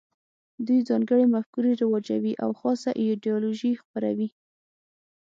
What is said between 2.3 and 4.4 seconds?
او خاصه ایدیالوژي خپروي